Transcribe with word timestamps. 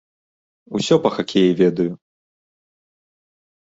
Усё 0.77 0.95
па 1.03 1.09
хакеі 1.17 1.51
ведаю. 1.61 1.87